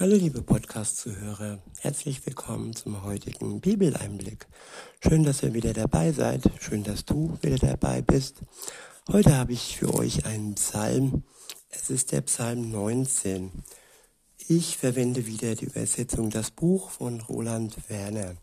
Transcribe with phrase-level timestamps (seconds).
[0.00, 4.48] Hallo liebe Podcast-Zuhörer, herzlich willkommen zum heutigen Bibeleinblick.
[5.00, 8.38] Schön, dass ihr wieder dabei seid, schön, dass du wieder dabei bist.
[9.08, 11.22] Heute habe ich für euch einen Psalm,
[11.70, 13.52] es ist der Psalm 19.
[14.48, 18.34] Ich verwende wieder die Übersetzung Das Buch von Roland Werner.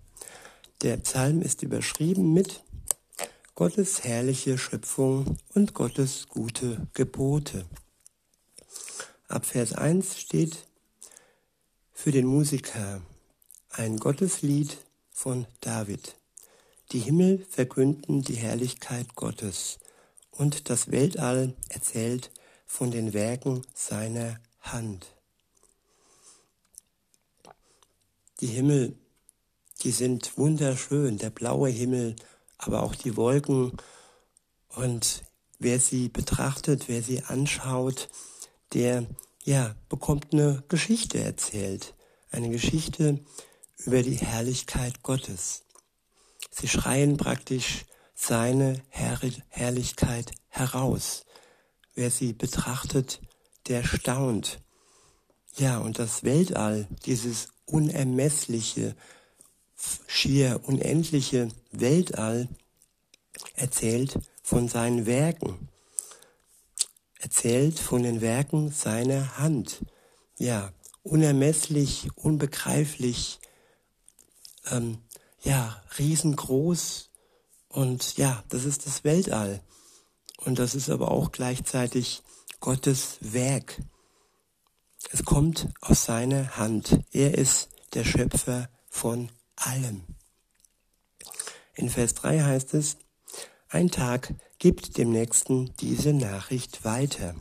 [0.83, 2.63] Der Psalm ist überschrieben mit
[3.55, 7.65] Gottes herrliche Schöpfung und Gottes gute Gebote.
[9.27, 10.70] Ab Vers 1 steht
[12.02, 12.99] für den Musiker
[13.70, 14.76] ein Gotteslied
[15.12, 16.16] von David.
[16.93, 19.77] Die Himmel verkünden die Herrlichkeit Gottes
[20.31, 22.31] und das Weltall erzählt
[22.66, 25.05] von den Werken seiner Hand.
[28.40, 28.98] Die Himmel,
[29.84, 32.15] die sind wunderschön, der blaue Himmel,
[32.57, 33.77] aber auch die Wolken.
[34.70, 35.21] Und
[35.59, 38.09] wer sie betrachtet, wer sie anschaut,
[38.73, 39.05] der
[39.44, 41.95] ja, bekommt eine Geschichte erzählt.
[42.32, 43.20] Eine Geschichte
[43.86, 45.63] über die Herrlichkeit Gottes.
[46.52, 51.26] Sie schreien praktisch seine Herr Herrlichkeit heraus.
[51.96, 53.20] Wer sie betrachtet,
[53.68, 54.60] der staunt.
[55.58, 58.96] Ja, und das Weltall, dieses unermessliche,
[60.08, 62.48] schier unendliche Weltall,
[63.55, 65.69] erzählt von seinen Werken
[67.22, 69.86] erzählt von den Werken seiner Hand.
[70.38, 73.40] Ja, unermesslich, unbegreiflich,
[74.69, 74.97] ähm,
[75.42, 77.09] ja, riesengroß
[77.69, 79.62] und ja, das ist das Weltall.
[80.38, 82.24] Und das ist aber auch gleichzeitig
[82.59, 83.81] Gottes Werk.
[85.12, 87.00] Es kommt aus seiner Hand.
[87.12, 90.03] Er ist der Schöpfer von allem.
[91.75, 92.97] In Vers 3 heißt es,
[93.69, 97.34] ein Tag gibt dem Nächsten diese Nachricht weiter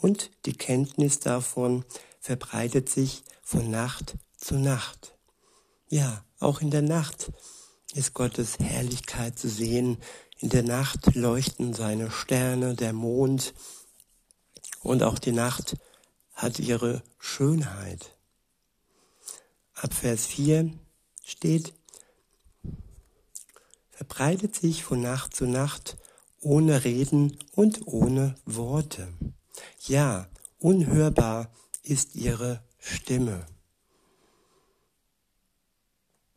[0.00, 1.84] und die Kenntnis davon
[2.20, 5.18] verbreitet sich von Nacht zu Nacht.
[5.88, 7.32] Ja, auch in der Nacht
[7.94, 9.98] ist Gottes Herrlichkeit zu sehen.
[10.38, 13.52] In der Nacht leuchten seine Sterne, der Mond
[14.80, 15.76] und auch die Nacht
[16.34, 18.16] hat ihre Schönheit.
[19.74, 20.72] Ab Vers 4
[21.24, 21.74] steht,
[23.90, 25.96] verbreitet sich von Nacht zu Nacht
[26.40, 29.12] ohne Reden und ohne Worte.
[29.86, 30.28] Ja,
[30.58, 31.52] unhörbar
[31.82, 33.46] ist ihre Stimme.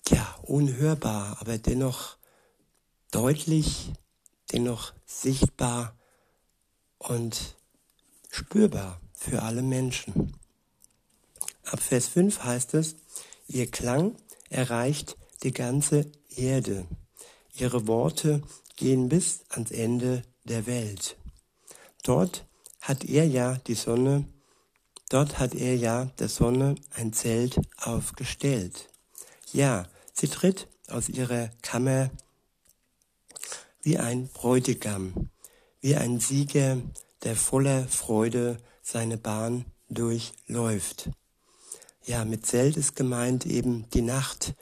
[0.09, 2.18] Ja, unhörbar, aber dennoch
[3.12, 3.94] deutlich,
[4.52, 5.97] dennoch sichtbar
[6.97, 7.56] und
[8.30, 10.35] spürbar für alle Menschen.
[11.64, 12.96] Ab Vers 5 heißt es,
[13.47, 14.16] ihr Klang
[14.50, 16.85] erreicht die ganze Erde.
[17.56, 18.41] Ihre Worte
[18.84, 21.16] gehen bis ans Ende der Welt.
[22.04, 22.46] Dort
[22.82, 24.26] hat er ja die Sonne,
[25.08, 28.90] dort hat er ja der Sonne ein Zelt aufgestellt.
[29.54, 32.12] Ja, sie tritt aus ihrer Kammer
[33.84, 35.30] wie ein Bräutigam,
[35.80, 36.78] wie ein Sieger,
[37.24, 41.10] der voller Freude seine Bahn durchläuft.
[42.04, 44.56] Ja, mit Zelt ist gemeint eben die Nacht,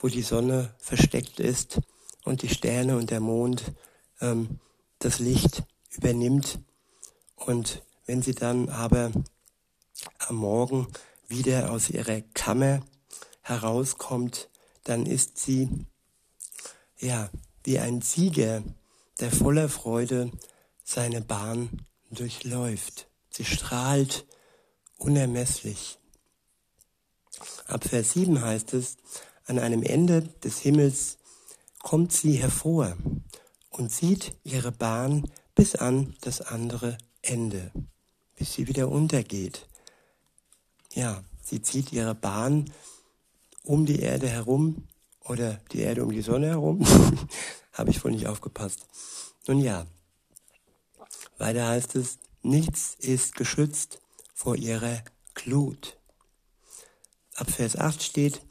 [0.00, 1.80] wo die Sonne versteckt ist
[2.24, 3.72] und die Sterne und der Mond
[4.20, 4.60] ähm,
[4.98, 6.58] das Licht übernimmt.
[7.36, 9.12] Und wenn sie dann aber
[10.18, 10.86] am Morgen
[11.28, 12.80] wieder aus ihrer Kammer
[13.42, 14.48] herauskommt,
[14.84, 15.68] dann ist sie
[16.98, 17.30] ja
[17.64, 18.62] wie ein Sieger,
[19.20, 20.30] der voller Freude
[20.84, 23.08] seine Bahn durchläuft.
[23.30, 24.26] Sie strahlt
[24.96, 25.98] unermesslich.
[27.66, 28.96] Ab Vers 7 heißt es,
[29.46, 31.18] an einem Ende des Himmels
[31.82, 32.96] kommt sie hervor
[33.70, 37.72] und sieht ihre Bahn bis an das andere Ende,
[38.36, 39.66] bis sie wieder untergeht.
[40.94, 42.70] Ja, sie zieht ihre Bahn
[43.62, 44.88] um die Erde herum
[45.24, 46.84] oder die Erde um die Sonne herum.
[47.72, 48.86] Habe ich wohl nicht aufgepasst.
[49.46, 49.86] Nun ja,
[51.38, 54.00] weiter heißt es, nichts ist geschützt
[54.34, 55.02] vor ihrer
[55.34, 55.96] Glut.
[57.36, 58.42] Ab Vers 8 steht,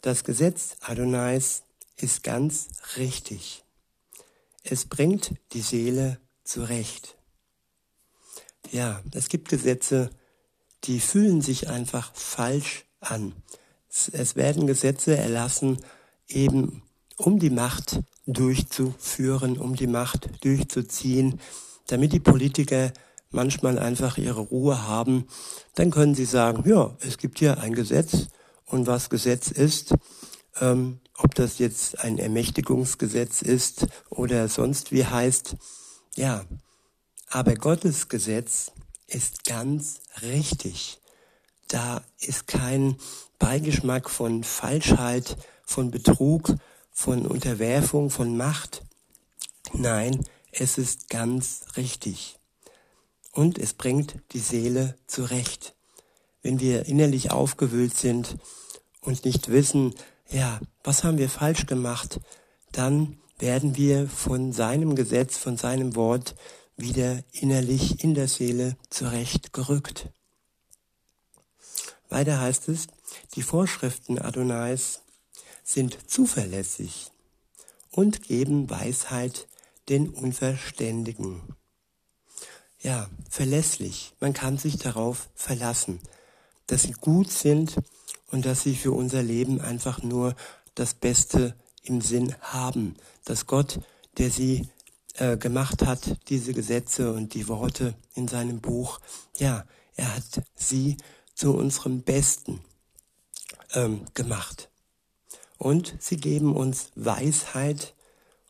[0.00, 1.64] das Gesetz Adonais
[2.00, 3.64] ist ganz richtig.
[4.62, 7.16] Es bringt die Seele zurecht.
[8.70, 10.10] Ja, es gibt Gesetze,
[10.84, 13.32] die fühlen sich einfach falsch an.
[14.12, 15.78] Es werden Gesetze erlassen,
[16.28, 16.82] eben
[17.16, 21.40] um die Macht durchzuführen, um die Macht durchzuziehen,
[21.86, 22.92] damit die Politiker
[23.30, 25.26] manchmal einfach ihre Ruhe haben.
[25.74, 28.28] Dann können sie sagen, ja, es gibt hier ein Gesetz
[28.66, 29.94] und was Gesetz ist,
[30.60, 35.56] ähm, ob das jetzt ein Ermächtigungsgesetz ist oder sonst wie heißt.
[36.14, 36.46] Ja,
[37.28, 38.72] aber Gottes Gesetz
[39.06, 41.00] ist ganz richtig.
[41.68, 42.96] da ist kein
[43.38, 46.54] Beigeschmack von Falschheit, von Betrug,
[46.90, 48.82] von Unterwerfung, von Macht.
[49.74, 52.38] Nein, es ist ganz richtig.
[53.32, 55.74] Und es bringt die Seele zurecht.
[56.42, 58.38] Wenn wir innerlich aufgewühlt sind
[59.02, 59.94] und nicht wissen,
[60.30, 62.20] ja, was haben wir falsch gemacht,
[62.72, 66.34] dann werden wir von seinem Gesetz, von seinem Wort
[66.76, 70.10] wieder innerlich in der Seele zurechtgerückt.
[72.08, 72.86] Weiter heißt es,
[73.34, 75.00] die Vorschriften Adonais
[75.62, 77.10] sind zuverlässig
[77.90, 79.48] und geben Weisheit
[79.88, 81.42] den Unverständigen.
[82.80, 84.14] Ja, verlässlich.
[84.20, 86.00] Man kann sich darauf verlassen,
[86.66, 87.76] dass sie gut sind
[88.30, 90.34] und dass sie für unser Leben einfach nur
[90.74, 93.80] das Beste im Sinn haben, dass Gott,
[94.18, 94.68] der sie
[95.14, 99.00] äh, gemacht hat, diese Gesetze und die Worte in seinem Buch,
[99.38, 99.64] ja,
[99.96, 100.96] er hat sie
[101.34, 102.60] zu unserem Besten
[103.74, 104.70] ähm, gemacht.
[105.56, 107.94] Und sie geben uns Weisheit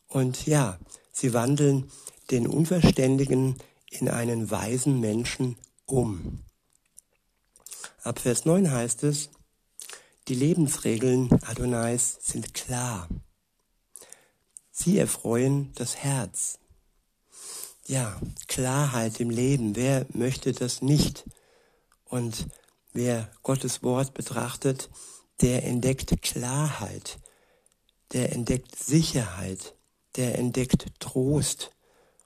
[0.07, 0.77] und ja,
[1.11, 1.89] sie wandeln
[2.29, 3.55] den Unverständigen
[3.89, 5.55] in einen weisen Menschen
[5.85, 6.43] um.
[8.03, 9.29] Ab Vers 9 heißt es,
[10.29, 13.09] die Lebensregeln Adonais sind klar.
[14.69, 16.59] Sie erfreuen das Herz.
[17.87, 19.75] Ja, Klarheit im Leben.
[19.75, 21.25] Wer möchte das nicht?
[22.05, 22.47] Und
[22.93, 24.91] wer Gottes Wort betrachtet,
[25.41, 27.17] der entdeckt Klarheit,
[28.13, 29.73] der entdeckt Sicherheit,
[30.15, 31.71] der entdeckt Trost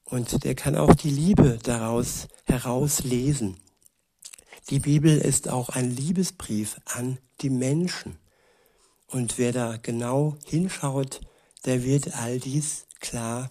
[0.03, 3.62] und der kann auch die Liebe daraus herauslesen.
[4.69, 8.17] Die Bibel ist auch ein Liebesbrief an die Menschen.
[9.07, 11.21] Und wer da genau hinschaut,
[11.65, 13.49] der wird all dies klar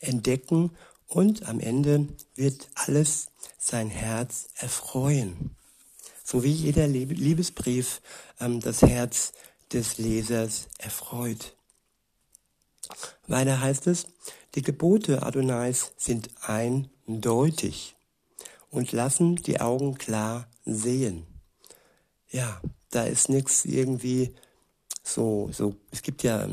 [0.00, 0.70] entdecken
[1.06, 3.28] und am Ende wird alles
[3.58, 5.54] sein Herz erfreuen.
[6.24, 8.00] So wie jeder Liebesbrief
[8.40, 9.32] ähm, das Herz
[9.72, 11.54] des Lesers erfreut.
[13.26, 14.06] Weiter heißt es,
[14.54, 17.94] die Gebote Adonais sind eindeutig
[18.72, 21.24] und lassen die Augen klar sehen.
[22.30, 22.60] Ja,
[22.90, 24.34] da ist nichts irgendwie
[25.04, 26.48] so, so, es gibt ja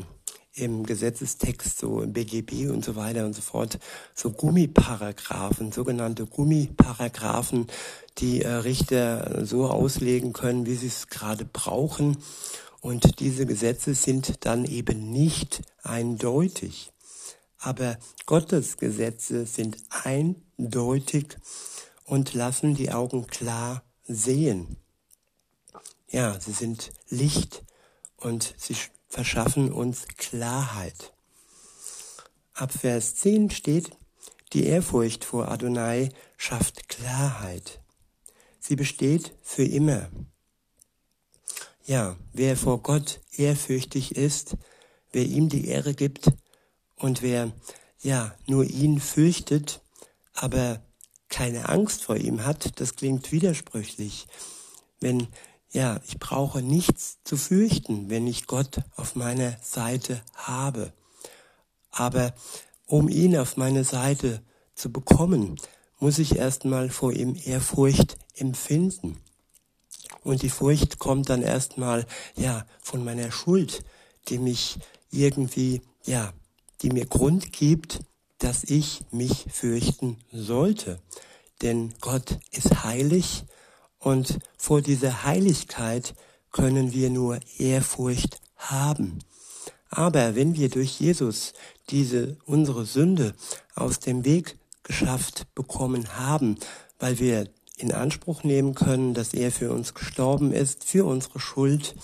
[0.54, 3.80] im Gesetzestext, so im BGB und so weiter und so fort,
[4.14, 7.68] so Gummiparagraphen, sogenannte Gummiparagraphen,
[8.18, 12.18] die äh, Richter so auslegen können, wie sie es gerade brauchen.
[12.82, 16.92] Und diese Gesetze sind dann eben nicht eindeutig.
[17.60, 21.38] Aber Gottes Gesetze sind eindeutig
[22.10, 24.78] und lassen die Augen klar sehen.
[26.10, 27.64] Ja, sie sind Licht
[28.18, 28.76] und sie
[29.08, 31.14] verschaffen uns Klarheit.
[32.56, 33.92] Ab Vers 10 steht,
[34.54, 37.80] die Ehrfurcht vor Adonai schafft Klarheit.
[38.60, 40.10] Sie besteht für immer.
[41.86, 44.58] Ja, wer vor Gott ehrfürchtig ist,
[45.12, 46.32] wer ihm die Ehre gibt
[46.96, 47.52] und wer
[48.02, 49.82] ja nur ihn fürchtet,
[50.34, 50.82] aber
[51.30, 54.28] keine Angst vor ihm hat, das klingt widersprüchlich.
[55.00, 55.28] Wenn
[55.72, 60.92] ja, ich brauche nichts zu fürchten, wenn ich Gott auf meiner Seite habe.
[61.92, 62.34] Aber
[62.88, 64.42] um ihn auf meine Seite
[64.74, 65.58] zu bekommen,
[66.00, 69.18] muss ich erstmal vor ihm Ehrfurcht empfinden.
[70.24, 72.06] Und die Furcht kommt dann erstmal,
[72.36, 73.84] ja, von meiner Schuld,
[74.28, 74.80] die mich
[75.12, 76.34] irgendwie, ja,
[76.82, 78.00] die mir Grund gibt,
[78.40, 81.00] dass ich mich fürchten sollte.
[81.62, 83.44] Denn Gott ist heilig
[84.00, 86.16] und vor dieser Heiligkeit
[86.52, 89.20] können wir nur Ehrfurcht haben.
[89.90, 91.54] Aber wenn wir durch Jesus
[91.90, 93.34] diese unsere Sünde
[93.76, 96.58] aus dem Weg geschafft bekommen haben,
[97.00, 101.96] weil wir in Anspruch nehmen können, dass er für uns gestorben ist, für unsere Schuld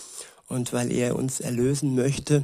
[0.47, 2.43] und weil er uns erlösen möchte.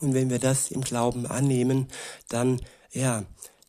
[0.00, 1.88] Und wenn wir das im Glauben annehmen,
[2.28, 2.60] dann,
[2.94, 3.24] ja,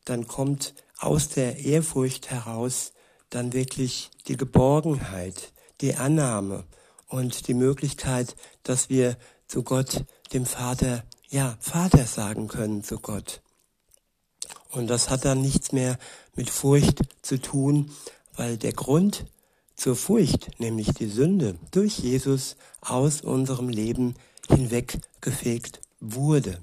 [0.06, 2.94] dann kommt aus der Ehrfurcht heraus
[3.30, 5.52] dann wirklich die Geborgenheit,
[5.82, 6.64] die Annahme
[7.08, 9.18] und die Möglichkeit, dass wir
[9.48, 13.42] zu Gott, dem Vater, ja, Vater sagen können zu Gott.
[14.72, 15.98] Und das hat dann nichts mehr
[16.36, 17.92] mit Furcht zu tun,
[18.36, 19.26] weil der Grund
[19.76, 24.16] zur Furcht, nämlich die Sünde, durch Jesus aus unserem Leben
[24.48, 26.60] hinweggefegt wurde.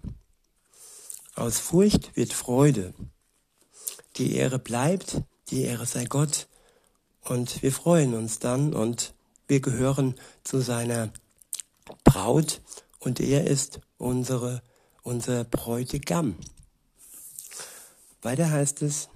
[1.34, 2.94] Aus Furcht wird Freude.
[4.16, 6.48] Die Ehre bleibt, die Ehre sei Gott,
[7.24, 9.14] und wir freuen uns dann und
[9.46, 11.12] wir gehören zu seiner
[12.04, 12.60] Braut
[12.98, 14.62] und er ist unsere,
[15.02, 16.36] unser Bräutigam.
[18.22, 19.08] Weiter heißt es,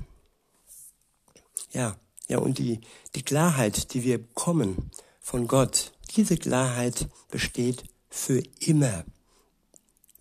[1.73, 1.97] ja,
[2.29, 2.81] Ja, und die,
[3.15, 9.05] die Klarheit, die wir bekommen von Gott, diese Klarheit besteht für immer.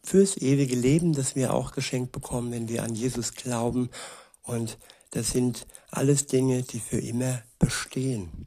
[0.06, 3.90] Fürs ewige Leben, das wir auch geschenkt bekommen, wenn wir an Jesus glauben.
[4.44, 4.78] Und
[5.10, 8.46] das sind alles Dinge, die für immer bestehen.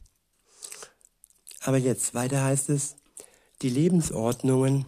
[1.63, 2.95] Aber jetzt weiter heißt es,
[3.61, 4.87] die Lebensordnungen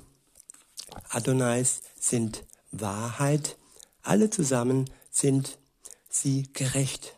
[1.08, 3.56] Adonais sind Wahrheit,
[4.02, 5.58] alle zusammen sind
[6.08, 7.16] sie gerecht.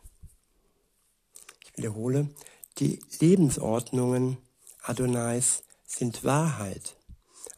[1.66, 2.30] Ich wiederhole,
[2.78, 4.38] die Lebensordnungen
[4.80, 6.96] Adonais sind Wahrheit.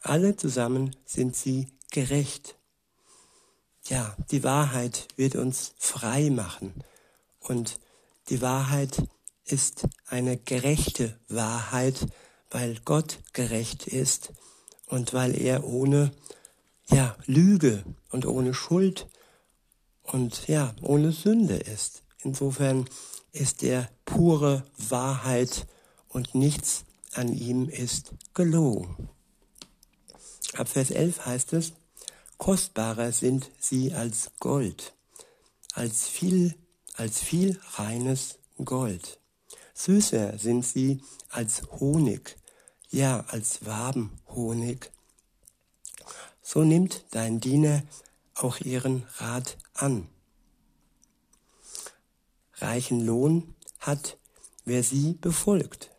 [0.01, 2.57] Alle zusammen sind sie gerecht.
[3.87, 6.83] Ja, die Wahrheit wird uns frei machen.
[7.39, 7.79] Und
[8.27, 9.01] die Wahrheit
[9.45, 12.05] ist eine gerechte Wahrheit,
[12.51, 14.33] weil Gott gerecht ist
[14.87, 16.11] und weil er ohne
[16.89, 19.07] ja, Lüge und ohne Schuld
[20.03, 22.03] und ja, ohne Sünde ist.
[22.19, 22.89] Insofern
[23.31, 25.65] ist er pure Wahrheit
[26.09, 26.83] und nichts
[27.13, 29.07] an ihm ist gelogen.
[30.55, 31.71] Ab Vers 11 heißt es,
[32.37, 34.93] kostbarer sind sie als Gold,
[35.73, 36.55] als viel,
[36.95, 39.19] als viel reines Gold.
[39.73, 42.37] Süßer sind sie als Honig,
[42.89, 44.91] ja, als Wabenhonig.
[46.41, 47.83] So nimmt dein Diener
[48.35, 50.07] auch ihren Rat an.
[52.55, 54.17] Reichen Lohn hat,
[54.63, 55.91] wer sie befolgt.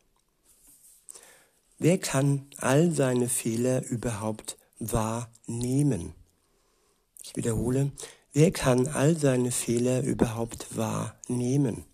[1.78, 6.14] Wer kann all seine Fehler überhaupt wahrnehmen?
[7.26, 7.90] Ich wiederhole,
[8.32, 11.84] wer kann all seine Fehler überhaupt wahrnehmen?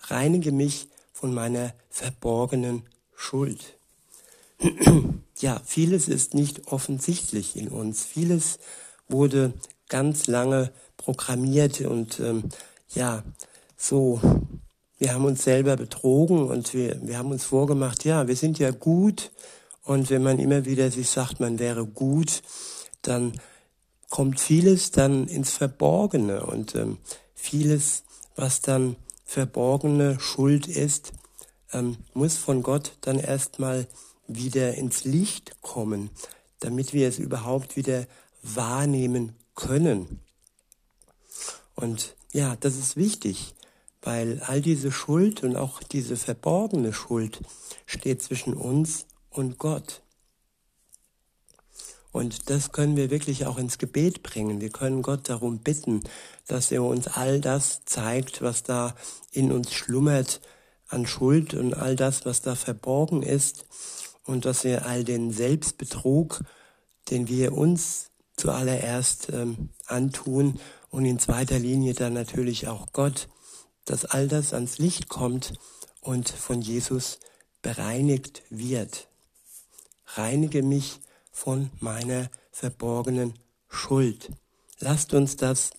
[0.00, 2.82] Reinige mich von meiner verborgenen
[3.14, 3.78] Schuld.
[5.38, 8.04] ja, vieles ist nicht offensichtlich in uns.
[8.04, 8.58] Vieles
[9.08, 9.52] wurde
[9.88, 12.48] ganz lange programmiert und ähm,
[12.88, 13.22] ja,
[13.76, 14.20] so
[14.98, 18.72] wir haben uns selber betrogen und wir, wir haben uns vorgemacht, ja, wir sind ja
[18.72, 19.30] gut.
[19.84, 22.42] Und wenn man immer wieder sich sagt, man wäre gut,
[23.02, 23.32] dann
[24.12, 26.98] kommt vieles dann ins Verborgene und ähm,
[27.34, 28.04] vieles,
[28.36, 31.14] was dann verborgene Schuld ist,
[31.72, 33.86] ähm, muss von Gott dann erstmal
[34.28, 36.10] wieder ins Licht kommen,
[36.60, 38.06] damit wir es überhaupt wieder
[38.42, 40.20] wahrnehmen können.
[41.74, 43.54] Und ja, das ist wichtig,
[44.02, 47.40] weil all diese Schuld und auch diese verborgene Schuld
[47.86, 50.02] steht zwischen uns und Gott.
[52.12, 54.60] Und das können wir wirklich auch ins Gebet bringen.
[54.60, 56.02] Wir können Gott darum bitten,
[56.46, 58.94] dass er uns all das zeigt, was da
[59.32, 60.40] in uns schlummert
[60.88, 63.64] an Schuld und all das, was da verborgen ist.
[64.24, 66.44] Und dass er all den Selbstbetrug,
[67.10, 73.28] den wir uns zuallererst ähm, antun und in zweiter Linie dann natürlich auch Gott,
[73.84, 75.54] dass all das ans Licht kommt
[76.00, 77.18] und von Jesus
[77.62, 79.08] bereinigt wird.
[80.14, 81.00] Reinige mich
[81.32, 83.34] von meiner verborgenen
[83.68, 84.30] Schuld.
[84.78, 85.70] Lasst uns das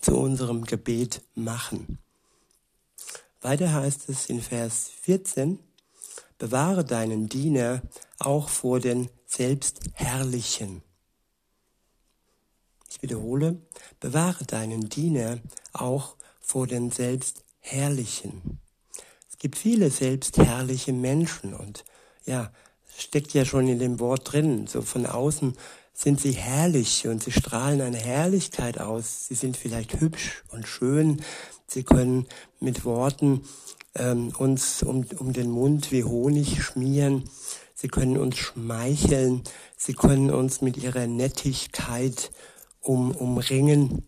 [0.00, 1.98] zu unserem Gebet machen.
[3.40, 5.58] Weiter heißt es in Vers 14,
[6.38, 7.82] bewahre deinen Diener
[8.18, 10.82] auch vor den Selbstherrlichen.
[12.90, 13.60] Ich wiederhole,
[14.00, 15.38] bewahre deinen Diener
[15.72, 18.60] auch vor den Selbstherrlichen.
[19.30, 21.84] Es gibt viele selbstherrliche Menschen und
[22.24, 22.52] ja,
[22.98, 24.66] steckt ja schon in dem Wort drin.
[24.66, 25.56] So von außen
[25.94, 29.26] sind sie herrlich und sie strahlen eine Herrlichkeit aus.
[29.28, 31.22] Sie sind vielleicht hübsch und schön.
[31.66, 32.26] Sie können
[32.60, 33.42] mit Worten
[33.94, 37.24] ähm, uns um, um den Mund wie Honig schmieren.
[37.74, 39.42] Sie können uns schmeicheln.
[39.76, 42.30] Sie können uns mit ihrer Nettigkeit
[42.80, 44.04] um, umringen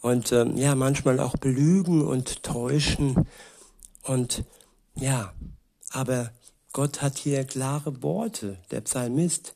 [0.00, 3.26] und ähm, ja, manchmal auch belügen und täuschen.
[4.02, 4.44] Und
[4.94, 5.32] ja,
[5.90, 6.30] aber
[6.72, 9.54] Gott hat hier klare Worte, der Psalmist.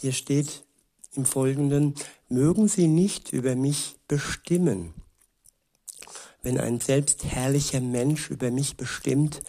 [0.00, 0.64] Hier steht
[1.14, 1.94] im Folgenden,
[2.28, 4.94] mögen Sie nicht über mich bestimmen.
[6.42, 9.42] Wenn ein selbstherrlicher Mensch über mich bestimmt,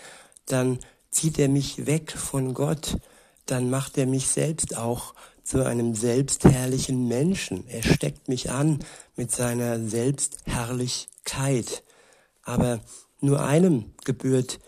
[0.45, 0.79] dann
[1.11, 2.97] zieht er mich weg von Gott,
[3.45, 5.13] dann macht er mich selbst auch
[5.43, 7.67] zu einem selbstherrlichen Menschen.
[7.67, 8.79] Er steckt mich an
[9.15, 11.83] mit seiner Selbstherrlichkeit.
[12.41, 12.81] Aber
[13.21, 14.59] nur einem gebührt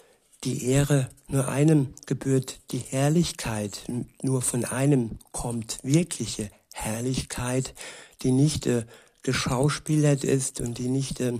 [0.43, 3.83] die Ehre, nur einem gebührt die Herrlichkeit,
[4.21, 7.73] nur von einem kommt wirkliche Herrlichkeit,
[8.21, 8.85] die nicht äh,
[9.23, 11.33] geschauspielert ist und die nicht äh,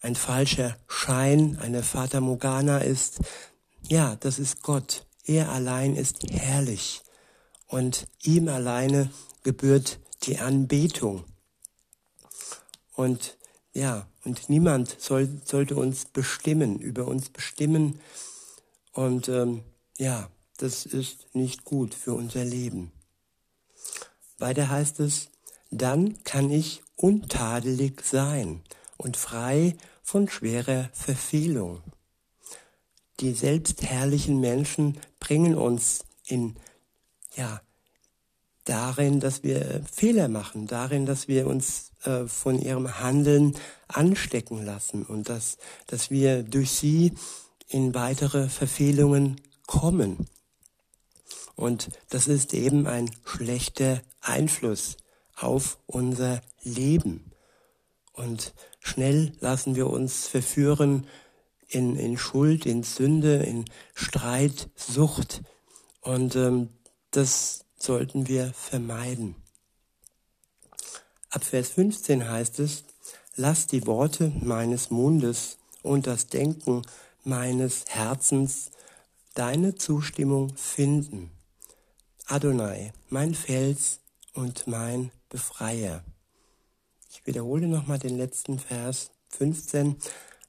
[0.00, 3.20] ein falscher Schein, eine Fata Morgana ist.
[3.88, 5.06] Ja, das ist Gott.
[5.24, 7.02] Er allein ist herrlich
[7.66, 9.10] und ihm alleine
[9.42, 11.24] gebührt die Anbetung.
[12.94, 13.36] Und
[13.72, 18.00] ja, und niemand soll, sollte uns bestimmen, über uns bestimmen.
[18.94, 19.64] Und ähm,
[19.98, 22.92] ja, das ist nicht gut für unser Leben.
[24.38, 25.28] Weiter heißt es,
[25.70, 28.62] dann kann ich untadelig sein
[28.96, 31.82] und frei von schwerer Verfehlung.
[33.20, 36.56] Die selbstherrlichen Menschen bringen uns in,
[37.36, 37.60] ja,
[38.64, 43.56] darin, dass wir Fehler machen, darin, dass wir uns äh, von ihrem Handeln
[43.88, 47.12] anstecken lassen und dass, dass wir durch sie
[47.74, 50.28] in weitere Verfehlungen kommen.
[51.56, 54.96] Und das ist eben ein schlechter Einfluss
[55.34, 57.32] auf unser Leben.
[58.12, 61.08] Und schnell lassen wir uns verführen
[61.66, 65.42] in, in Schuld, in Sünde, in Streit, Sucht.
[66.00, 66.68] Und ähm,
[67.10, 69.34] das sollten wir vermeiden.
[71.28, 72.84] Ab Vers 15 heißt es,
[73.34, 76.82] lass die Worte meines Mundes und das Denken
[77.24, 78.70] meines Herzens
[79.34, 81.30] deine Zustimmung finden.
[82.26, 84.00] Adonai, mein Fels
[84.32, 86.04] und mein Befreier.
[87.10, 89.96] Ich wiederhole nochmal den letzten Vers 15.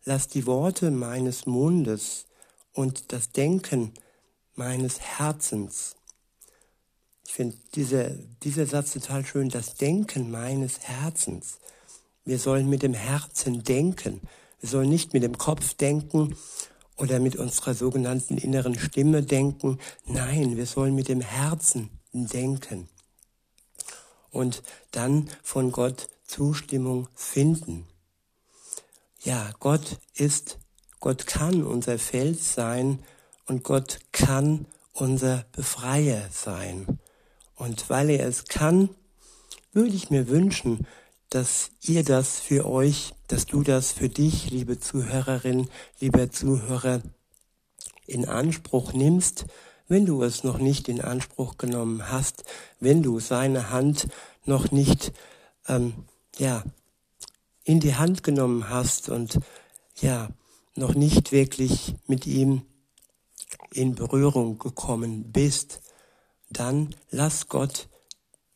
[0.06, 2.26] Lass die Worte meines Mundes
[2.74, 3.94] und das Denken
[4.56, 5.96] meines Herzens.
[7.26, 8.10] Ich finde dieser,
[8.44, 11.58] dieser Satz total schön, das Denken meines Herzens.
[12.24, 14.22] Wir sollen mit dem Herzen denken.
[14.66, 16.36] Sollen nicht mit dem Kopf denken
[16.98, 19.80] oder mit unserer sogenannten inneren Stimme denken.
[20.06, 22.88] Nein, wir sollen mit dem Herzen denken.
[24.32, 27.88] Und dann von Gott Zustimmung finden.
[29.24, 30.60] Ja, Gott ist,
[31.00, 33.00] Gott kann unser Fels sein
[33.46, 37.00] und Gott kann unser Befreier sein.
[37.56, 38.90] Und weil er es kann,
[39.72, 40.88] würde ich mir wünschen,
[41.36, 45.68] dass ihr das für euch, dass du das für dich, liebe Zuhörerin,
[46.00, 47.02] lieber Zuhörer,
[48.08, 49.46] in Anspruch nimmst,
[49.90, 52.46] wenn du es noch nicht in Anspruch genommen hast,
[52.80, 54.08] wenn du seine Hand
[54.46, 55.12] noch nicht
[55.68, 56.06] ähm,
[56.38, 56.64] ja
[57.66, 59.38] in die Hand genommen hast und
[60.00, 60.30] ja
[60.76, 62.62] noch nicht wirklich mit ihm
[63.72, 65.82] in Berührung gekommen bist,
[66.50, 67.90] dann lass Gott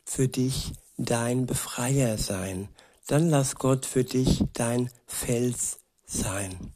[0.02, 0.72] für dich
[1.04, 2.68] dein Befreier sein.
[3.06, 6.72] Dann lass Gott für dich dein Fels sein.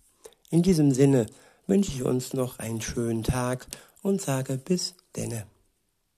[0.51, 1.27] In diesem Sinne
[1.67, 3.67] wünsche ich uns noch einen schönen Tag
[4.03, 5.47] und sage bis denne.